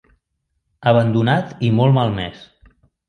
[0.91, 2.41] Abandonat i molt malmès.